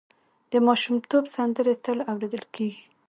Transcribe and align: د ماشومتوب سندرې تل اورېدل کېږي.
د 0.51 0.53
ماشومتوب 0.67 1.23
سندرې 1.35 1.73
تل 1.85 1.99
اورېدل 2.11 2.43
کېږي. 2.55 2.83